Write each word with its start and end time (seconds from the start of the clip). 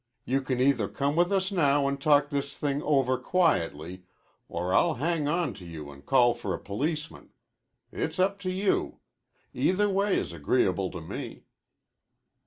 You 0.25 0.41
can 0.41 0.59
either 0.59 0.87
come 0.89 1.15
with 1.15 1.31
us 1.31 1.51
now 1.51 1.87
an' 1.87 1.97
talk 1.97 2.29
this 2.31 2.55
thing 2.57 2.81
over 2.81 3.19
quietly 3.19 4.01
or 4.49 4.73
I'll 4.73 4.95
hang 4.95 5.27
on 5.27 5.53
to 5.53 5.63
you 5.67 5.91
an' 5.91 6.01
call 6.01 6.33
for 6.33 6.55
a 6.55 6.59
policeman. 6.59 7.29
It's 7.91 8.17
up 8.17 8.39
to 8.39 8.49
you. 8.51 8.97
Either 9.53 9.89
way 9.89 10.17
is 10.17 10.33
agreeable 10.33 10.89
to 10.89 11.01
me." 11.01 11.43